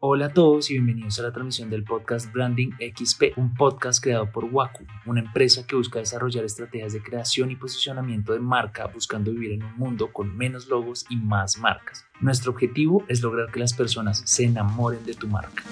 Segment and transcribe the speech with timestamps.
[0.00, 4.30] Hola a todos y bienvenidos a la transmisión del podcast Branding XP, un podcast creado
[4.30, 9.32] por Waku, una empresa que busca desarrollar estrategias de creación y posicionamiento de marca buscando
[9.32, 12.04] vivir en un mundo con menos logos y más marcas.
[12.20, 15.64] Nuestro objetivo es lograr que las personas se enamoren de tu marca.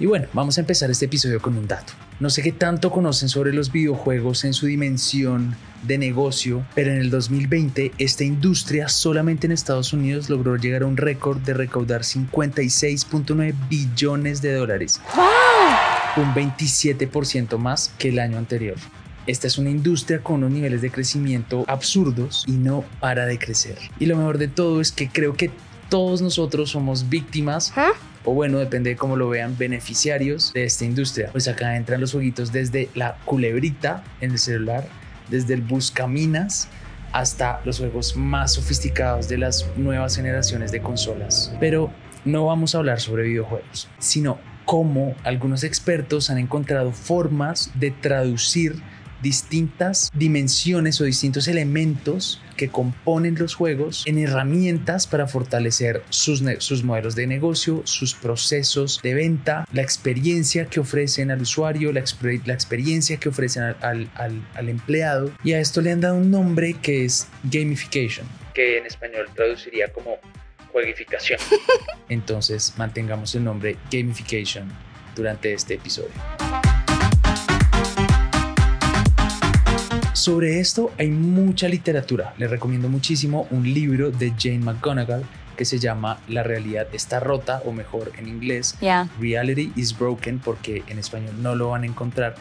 [0.00, 1.92] Y bueno, vamos a empezar este episodio con un dato.
[2.20, 6.96] No sé qué tanto conocen sobre los videojuegos en su dimensión de negocio, pero en
[6.96, 12.00] el 2020 esta industria solamente en Estados Unidos logró llegar a un récord de recaudar
[12.00, 15.02] 56.9 billones de dólares.
[16.16, 18.76] Un 27% más que el año anterior.
[19.26, 23.76] Esta es una industria con unos niveles de crecimiento absurdos y no para de crecer.
[23.98, 25.50] Y lo mejor de todo es que creo que
[25.90, 27.74] todos nosotros somos víctimas
[28.24, 31.30] o bueno, depende de cómo lo vean, beneficiarios de esta industria.
[31.32, 34.86] Pues acá entran los jueguitos desde la culebrita en el celular,
[35.28, 36.68] desde el buscaminas
[37.12, 41.52] hasta los juegos más sofisticados de las nuevas generaciones de consolas.
[41.58, 41.90] Pero
[42.24, 48.80] no vamos a hablar sobre videojuegos, sino cómo algunos expertos han encontrado formas de traducir
[49.22, 56.84] distintas dimensiones o distintos elementos que componen los juegos en herramientas para fortalecer sus, sus
[56.84, 62.04] modelos de negocio, sus procesos de venta, la experiencia que ofrecen al usuario, la,
[62.44, 65.32] la experiencia que ofrecen al, al, al empleado.
[65.42, 69.90] Y a esto le han dado un nombre que es gamification, que en español traduciría
[69.90, 70.18] como
[70.70, 71.40] juegificación.
[72.10, 74.70] Entonces mantengamos el nombre gamification
[75.16, 76.12] durante este episodio.
[80.12, 82.34] Sobre esto hay mucha literatura.
[82.36, 85.24] Les recomiendo muchísimo un libro de Jane McGonagall
[85.56, 88.76] que se llama La realidad está rota, o mejor en inglés,
[89.20, 92.34] Reality is Broken, porque en español no lo van a encontrar.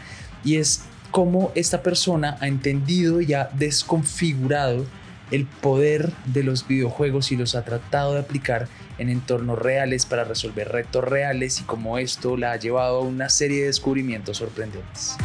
[0.43, 4.85] Y es cómo esta persona ha entendido y ha desconfigurado
[5.31, 10.23] el poder de los videojuegos y los ha tratado de aplicar en entornos reales para
[10.23, 15.17] resolver retos reales y cómo esto la ha llevado a una serie de descubrimientos sorprendentes.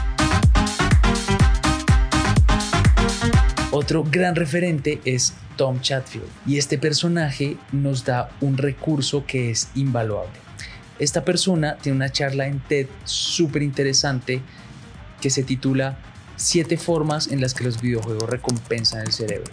[3.77, 9.69] Otro gran referente es Tom Chatfield y este personaje nos da un recurso que es
[9.75, 10.31] invaluable.
[11.01, 14.41] Esta persona tiene una charla en TED súper interesante
[15.21, 15.99] que se titula
[16.37, 19.51] Siete formas en las que los videojuegos recompensan el cerebro,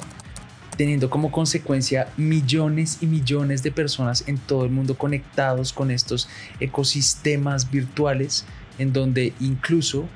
[0.78, 6.30] teniendo como consecuencia millones y millones de personas en todo el mundo conectados con estos
[6.60, 8.46] ecosistemas virtuales
[8.78, 10.08] en donde incluso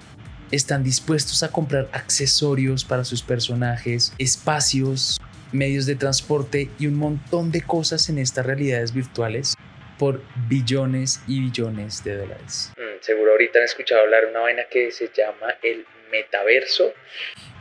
[0.56, 5.20] están dispuestos a comprar accesorios para sus personajes, espacios,
[5.52, 9.56] medios de transporte y un montón de cosas en estas realidades virtuales
[9.98, 12.74] por billones y billones de dólares.
[12.78, 16.92] Mm, seguro ahorita han escuchado hablar de una vaina que se llama el metaverso.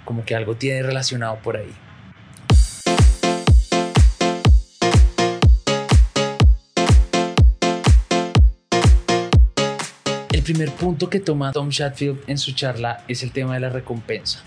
[0.05, 1.73] Como que algo tiene relacionado por ahí.
[10.45, 14.45] Primer punto que toma Tom Chatfield en su charla es el tema de la recompensa.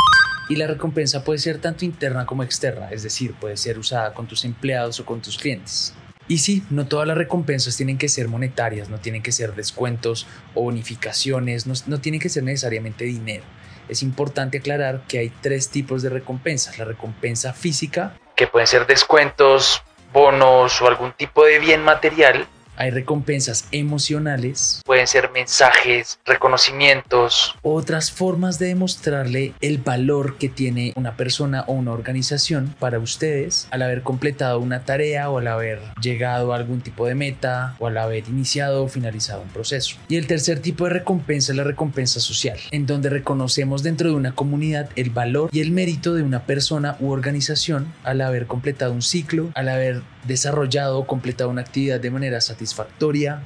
[0.48, 4.28] Y la recompensa puede ser tanto interna como externa, es decir, puede ser usada con
[4.28, 5.96] tus empleados o con tus clientes.
[6.28, 10.28] Y sí, no todas las recompensas tienen que ser monetarias, no tienen que ser descuentos
[10.54, 13.44] o bonificaciones, no, no tienen que ser necesariamente dinero.
[13.90, 16.78] Es importante aclarar que hay tres tipos de recompensas.
[16.78, 19.82] La recompensa física, que pueden ser descuentos,
[20.14, 28.12] bonos o algún tipo de bien material hay recompensas emocionales, pueden ser mensajes, reconocimientos, otras
[28.12, 33.82] formas de demostrarle el valor que tiene una persona o una organización para ustedes al
[33.82, 37.98] haber completado una tarea o al haber llegado a algún tipo de meta o al
[37.98, 39.98] haber iniciado o finalizado un proceso.
[40.08, 44.16] Y el tercer tipo de recompensa es la recompensa social, en donde reconocemos dentro de
[44.16, 48.94] una comunidad el valor y el mérito de una persona u organización al haber completado
[48.94, 52.67] un ciclo, al haber desarrollado o completado una actividad de manera satisfactoria.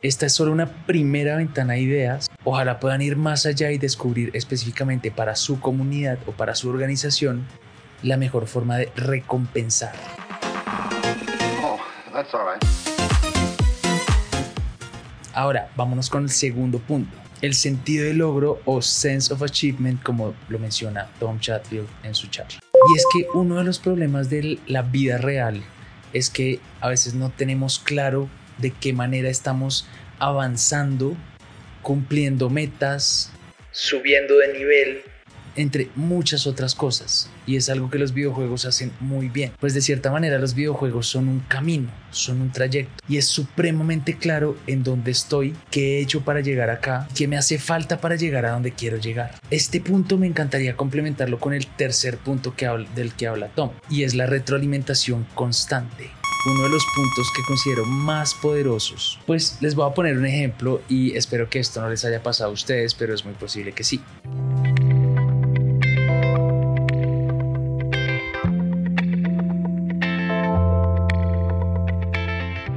[0.01, 2.29] Esta es solo una primera ventana de ideas.
[2.43, 7.45] Ojalá puedan ir más allá y descubrir específicamente para su comunidad o para su organización
[8.03, 9.93] la mejor forma de recompensar.
[11.63, 11.79] Oh,
[15.33, 17.15] Ahora, vámonos con el segundo punto.
[17.41, 22.27] El sentido de logro o sense of achievement, como lo menciona Tom Chatfield en su
[22.27, 22.59] charla.
[22.73, 25.63] Y es que uno de los problemas de la vida real
[26.13, 28.27] es que a veces no tenemos claro
[28.61, 29.87] de qué manera estamos
[30.19, 31.15] avanzando,
[31.81, 33.31] cumpliendo metas,
[33.71, 35.03] subiendo de nivel
[35.55, 37.29] entre muchas otras cosas.
[37.45, 39.51] Y es algo que los videojuegos hacen muy bien.
[39.59, 43.03] Pues de cierta manera los videojuegos son un camino, son un trayecto.
[43.07, 47.37] Y es supremamente claro en dónde estoy, qué he hecho para llegar acá, qué me
[47.37, 49.35] hace falta para llegar a donde quiero llegar.
[49.49, 53.71] Este punto me encantaría complementarlo con el tercer punto que habla, del que habla Tom.
[53.89, 59.19] Y es la retroalimentación constante uno de los puntos que considero más poderosos.
[59.27, 62.49] Pues les voy a poner un ejemplo y espero que esto no les haya pasado
[62.49, 64.01] a ustedes, pero es muy posible que sí.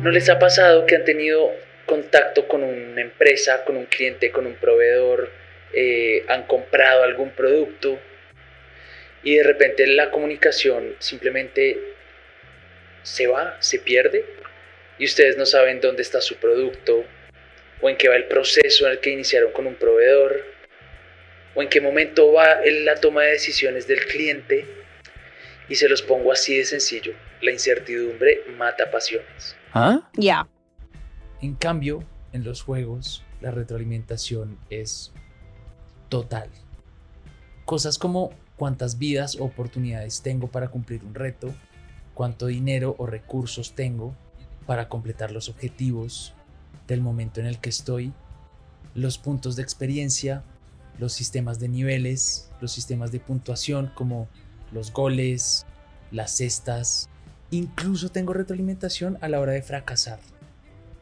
[0.02, 1.50] ¿No les ha pasado que han tenido
[1.87, 5.31] contacto con una empresa, con un cliente, con un proveedor,
[5.72, 7.99] eh, han comprado algún producto
[9.22, 11.94] y de repente la comunicación simplemente
[13.05, 14.25] se va, se pierde
[14.99, 17.05] y ustedes no saben dónde está su producto
[17.81, 20.43] o en qué va el proceso en el que iniciaron con un proveedor
[21.55, 24.67] o en qué momento va la toma de decisiones del cliente
[25.69, 27.15] y se los pongo así de sencillo.
[27.41, 29.55] La incertidumbre mata pasiones.
[29.73, 30.11] ¿Ah?
[30.15, 30.49] Ya.
[31.41, 35.12] En cambio, en los juegos, la retroalimentación es
[36.09, 36.51] total.
[37.65, 41.55] Cosas como cuántas vidas o oportunidades tengo para cumplir un reto,
[42.14, 44.14] cuánto dinero o recursos tengo
[44.66, 46.32] para completar los objetivos
[46.87, 48.12] del momento en el que estoy,
[48.94, 50.43] los puntos de experiencia,
[50.99, 54.28] los sistemas de niveles, los sistemas de puntuación como
[54.72, 55.66] los goles,
[56.11, 57.08] las cestas,
[57.50, 60.20] incluso tengo retroalimentación a la hora de fracasar.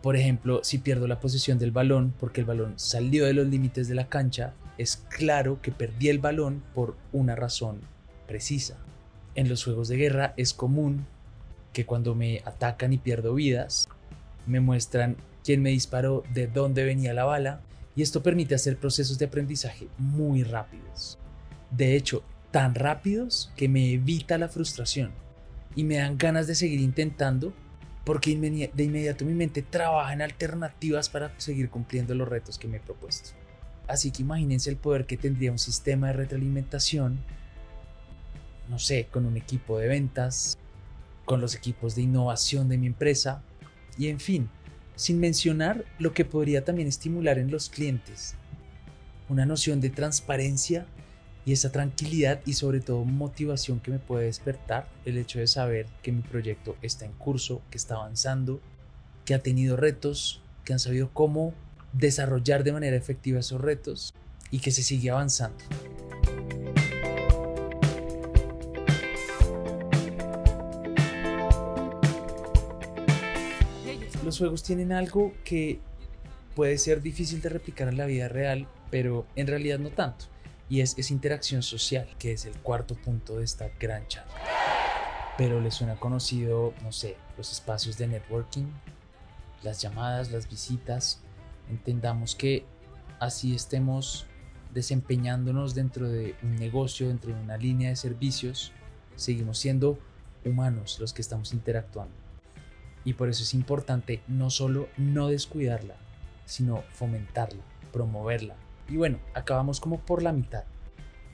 [0.02, 3.86] Por ejemplo, si pierdo la posición del balón porque el balón salió de los límites
[3.88, 7.80] de la cancha, es claro que perdí el balón por una razón
[8.26, 8.76] precisa.
[9.34, 11.06] En los juegos de guerra es común
[11.72, 13.88] que cuando me atacan y pierdo vidas,
[14.46, 17.60] me muestran quién me disparó, de dónde venía la bala,
[17.96, 21.18] y esto permite hacer procesos de aprendizaje muy rápidos.
[21.70, 25.10] De hecho, tan rápidos que me evita la frustración
[25.74, 27.52] y me dan ganas de seguir intentando
[28.04, 32.78] porque de inmediato mi mente trabaja en alternativas para seguir cumpliendo los retos que me
[32.78, 33.30] he propuesto.
[33.86, 37.20] Así que imagínense el poder que tendría un sistema de retroalimentación,
[38.72, 40.56] no sé, con un equipo de ventas,
[41.26, 43.42] con los equipos de innovación de mi empresa
[43.98, 44.48] y en fin,
[44.96, 48.34] sin mencionar lo que podría también estimular en los clientes.
[49.28, 50.86] Una noción de transparencia
[51.44, 55.86] y esa tranquilidad y sobre todo motivación que me puede despertar el hecho de saber
[56.02, 58.62] que mi proyecto está en curso, que está avanzando,
[59.26, 61.52] que ha tenido retos, que han sabido cómo
[61.92, 64.14] desarrollar de manera efectiva esos retos
[64.50, 65.62] y que se sigue avanzando.
[74.32, 75.78] Los juegos tienen algo que
[76.56, 80.24] puede ser difícil de replicar en la vida real, pero en realidad no tanto
[80.70, 84.32] y es esa interacción social, que es el cuarto punto de esta gran charla.
[85.36, 88.64] Pero les suena conocido, no sé, los espacios de networking,
[89.62, 91.20] las llamadas, las visitas.
[91.68, 92.64] Entendamos que
[93.20, 94.24] así estemos
[94.72, 98.72] desempeñándonos dentro de un negocio, dentro de una línea de servicios,
[99.14, 99.98] seguimos siendo
[100.42, 102.21] humanos los que estamos interactuando.
[103.04, 105.96] Y por eso es importante no solo no descuidarla,
[106.44, 107.62] sino fomentarla,
[107.92, 108.56] promoverla,
[108.92, 110.64] y bueno, acabamos como por la mitad.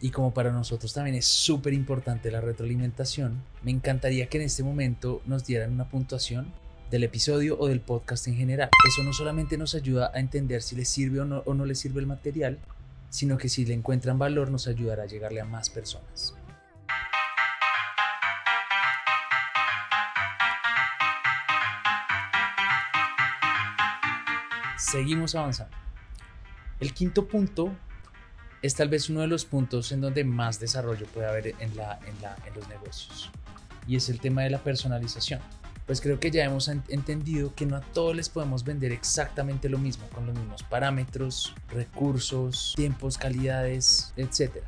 [0.01, 4.63] Y como para nosotros también es súper importante la retroalimentación, me encantaría que en este
[4.63, 6.53] momento nos dieran una puntuación
[6.89, 8.71] del episodio o del podcast en general.
[8.87, 11.81] Eso no solamente nos ayuda a entender si les sirve o no, o no les
[11.81, 12.59] sirve el material,
[13.11, 16.38] sino que si le encuentran valor nos ayudará a llegarle a más personas.
[24.91, 25.77] Seguimos avanzando.
[26.81, 27.77] El quinto punto
[28.63, 32.01] es tal vez uno de los puntos en donde más desarrollo puede haber en, la,
[32.07, 33.31] en, los negocios
[33.87, 35.41] y es el tema de la personalización.
[35.85, 39.77] Pues creo que ya hemos entendido que no a todos les podemos vender exactamente lo
[39.77, 44.63] mismo, con los mismos parámetros, recursos, tiempos, calidades, etc.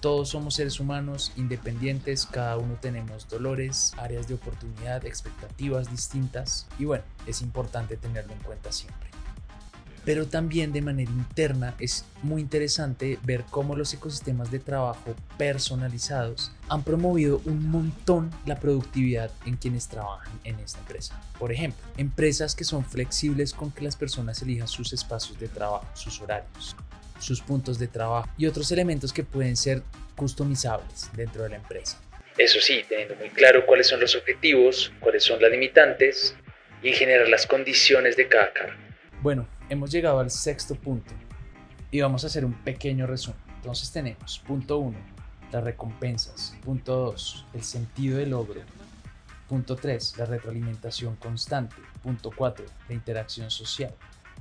[0.00, 6.84] Todos somos seres humanos independientes, cada uno tenemos dolores, áreas de oportunidad, expectativas distintas y
[6.84, 9.12] bueno, es importante tenerlo en cuenta siempre
[10.04, 16.52] pero también de manera interna es muy interesante ver cómo los ecosistemas de trabajo personalizados
[16.68, 21.20] han promovido un montón la productividad en quienes trabajan en esta empresa.
[21.38, 25.86] Por ejemplo, empresas que son flexibles con que las personas elijan sus espacios de trabajo,
[25.94, 26.76] sus horarios,
[27.18, 29.82] sus puntos de trabajo y otros elementos que pueden ser
[30.16, 32.00] customizables dentro de la empresa.
[32.38, 36.34] Eso sí, teniendo muy claro cuáles son los objetivos, cuáles son las limitantes
[36.82, 38.76] y en general las condiciones de cada cargo.
[39.20, 41.14] Bueno, hemos llegado al sexto punto
[41.90, 43.40] y vamos a hacer un pequeño resumen.
[43.56, 44.98] Entonces tenemos punto 1,
[45.50, 46.54] las recompensas.
[46.62, 48.60] Punto 2, el sentido del logro.
[49.48, 51.76] Punto 3, la retroalimentación constante.
[52.02, 53.94] Punto 4, la interacción social.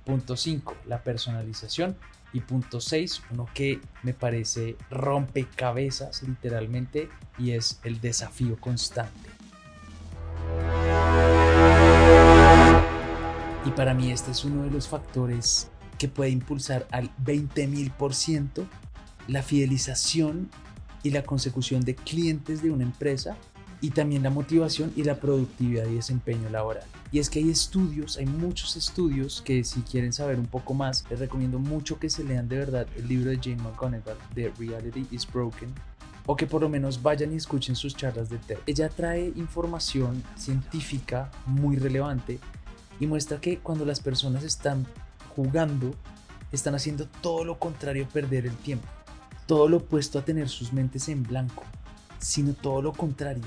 [0.05, 1.95] Punto 5, la personalización.
[2.33, 9.29] Y punto 6, uno que me parece rompecabezas literalmente y es el desafío constante.
[13.81, 18.63] Para mí este es uno de los factores que puede impulsar al 20.000%
[19.27, 20.51] la fidelización
[21.01, 23.37] y la consecución de clientes de una empresa
[23.81, 26.83] y también la motivación y la productividad y desempeño laboral.
[27.11, 31.03] Y es que hay estudios, hay muchos estudios que si quieren saber un poco más,
[31.09, 35.07] les recomiendo mucho que se lean de verdad el libro de Jane McGonigal, The Reality
[35.09, 35.73] is Broken,
[36.27, 38.59] o que por lo menos vayan y escuchen sus charlas de TED.
[38.67, 42.39] Ella trae información científica muy relevante
[43.01, 44.85] y muestra que cuando las personas están
[45.35, 45.95] jugando,
[46.51, 48.87] están haciendo todo lo contrario a perder el tiempo,
[49.47, 51.65] todo lo opuesto a tener sus mentes en blanco,
[52.19, 53.43] sino todo lo contrario,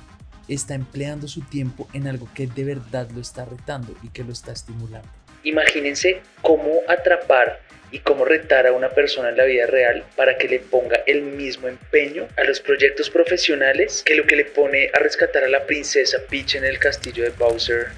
[0.48, 4.32] está empleando su tiempo en algo que de verdad lo está retando y que lo
[4.32, 5.08] está estimulando.
[5.44, 7.60] Imagínense cómo atrapar
[7.92, 11.22] y cómo retar a una persona en la vida real para que le ponga el
[11.22, 15.64] mismo empeño a los proyectos profesionales que lo que le pone a rescatar a la
[15.64, 17.92] princesa Peach en el castillo de Bowser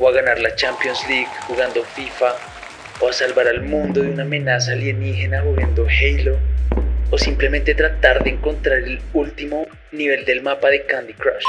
[0.00, 2.34] o a ganar la Champions League jugando FIFA
[3.02, 6.38] o a salvar al mundo de una amenaza alienígena jugando Halo
[7.10, 11.44] o simplemente tratar de encontrar el último nivel del mapa de Candy Crush.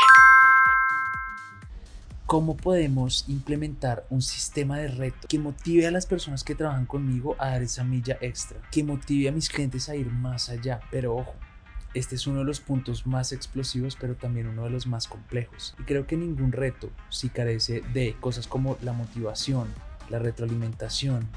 [2.26, 7.36] ¿Cómo podemos implementar un sistema de reto que motive a las personas que trabajan conmigo
[7.40, 8.58] a dar esa milla extra?
[8.72, 10.80] Que motive a mis clientes a ir más allá.
[10.92, 11.36] Pero ojo,
[11.94, 15.76] este es uno de los puntos más explosivos, pero también uno de los más complejos.
[15.80, 19.68] Y creo que ningún reto, si carece de cosas como la motivación,
[20.10, 21.28] la retroalimentación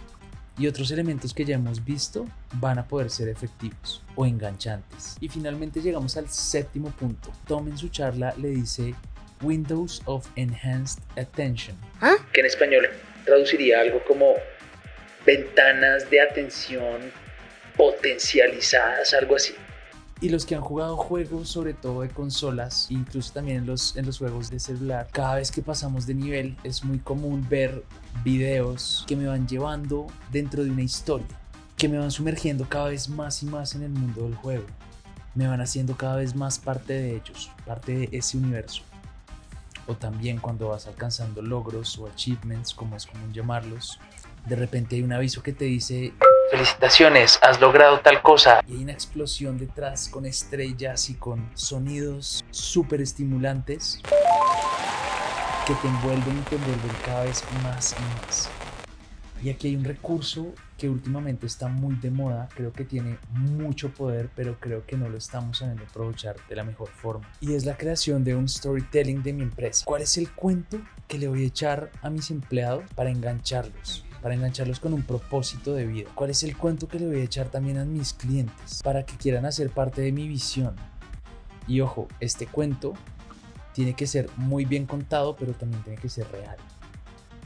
[0.57, 5.17] y otros elementos que ya hemos visto, van a poder ser efectivos o enganchantes.
[5.21, 7.33] Y finalmente llegamos al séptimo punto.
[7.47, 8.95] Tom en su charla le dice
[9.43, 11.77] Windows of Enhanced Attention.
[12.01, 12.15] ¿Ah?
[12.33, 12.89] Que en español
[13.25, 14.35] traduciría algo como
[15.27, 17.13] ventanas de atención
[17.77, 19.55] potencializadas, algo así.
[20.25, 24.07] Y los que han jugado juegos, sobre todo de consolas, incluso también en los, en
[24.07, 27.85] los juegos de celular, cada vez que pasamos de nivel es muy común ver
[28.25, 31.27] videos que me van llevando dentro de una historia,
[31.77, 34.65] que me van sumergiendo cada vez más y más en el mundo del juego.
[35.35, 38.83] Me van haciendo cada vez más parte de ellos, parte de ese universo
[39.87, 44.01] o también cuando vas alcanzando logros o achievements, como es común llamarlos,
[44.47, 46.15] de repente hay un aviso que te dice
[46.51, 48.61] felicitaciones, has logrado tal cosa.
[48.67, 54.01] Y hay una explosión detrás con estrellas y con sonidos súper estimulantes
[55.67, 58.51] que te envuelven y te envuelven cada vez más y más.
[59.43, 63.91] Y aquí hay un recurso que últimamente está muy de moda, creo que tiene mucho
[63.91, 67.31] poder, pero creo que no lo estamos sabiendo aprovechar de la mejor forma.
[67.41, 69.85] Y es la creación de un storytelling de mi empresa.
[69.85, 74.04] ¿Cuál es el cuento que le voy a echar a mis empleados para engancharlos?
[74.25, 76.09] Para engancharlos con un propósito de vida.
[76.15, 79.19] ¿Cuál es el cuento que le voy a echar también a mis clientes para que
[79.19, 80.75] quieran hacer parte de mi visión?
[81.69, 82.95] Y ojo, este cuento
[83.75, 86.57] tiene que ser muy bien contado, pero también tiene que ser real.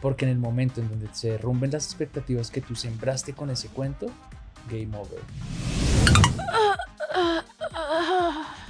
[0.00, 3.66] Porque en el momento en donde se derrumben las expectativas que tú sembraste con ese
[3.66, 4.06] cuento,
[4.70, 5.18] game over.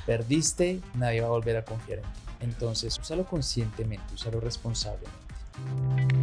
[0.06, 2.20] Perdiste, nadie va a volver a confiar en ti.
[2.40, 6.17] Entonces, úsalo conscientemente, úsalo responsablemente.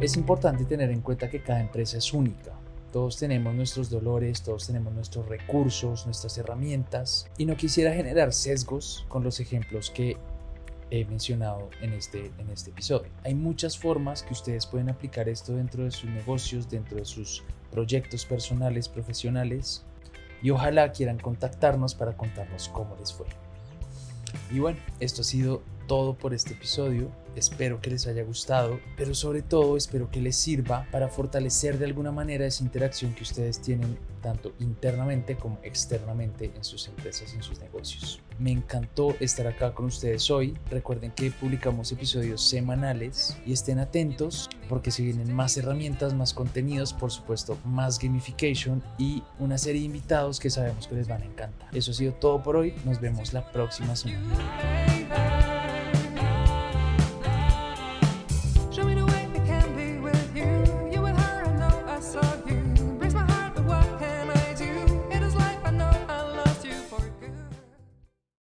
[0.00, 2.52] Es importante tener en cuenta que cada empresa es única
[2.92, 9.04] todos tenemos nuestros dolores, todos tenemos nuestros recursos, nuestras herramientas y no quisiera generar sesgos
[9.08, 10.16] con los ejemplos que
[10.90, 13.08] he mencionado en este, en este episodio.
[13.22, 17.44] Hay muchas formas que ustedes pueden aplicar esto dentro de sus negocios, dentro de sus
[17.70, 19.84] proyectos personales, profesionales
[20.42, 23.26] y ojalá quieran contactarnos para contarnos cómo les fue.
[24.50, 27.10] Y bueno, esto ha sido todo por este episodio.
[27.34, 31.86] Espero que les haya gustado, pero sobre todo espero que les sirva para fortalecer de
[31.86, 37.42] alguna manera esa interacción que ustedes tienen tanto internamente como externamente en sus empresas en
[37.42, 38.20] sus negocios.
[38.38, 40.56] Me encantó estar acá con ustedes hoy.
[40.70, 46.92] Recuerden que publicamos episodios semanales y estén atentos porque se vienen más herramientas, más contenidos,
[46.92, 51.26] por supuesto, más gamification y una serie de invitados que sabemos que les van a
[51.26, 51.76] encantar.
[51.76, 52.74] Eso ha sido todo por hoy.
[52.84, 54.99] Nos vemos la próxima semana.